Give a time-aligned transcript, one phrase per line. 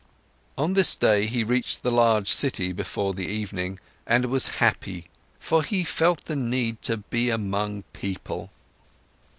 [0.57, 5.05] On this day, he reached the large city before the evening, and was happy,
[5.39, 8.49] for he felt the need to be among people.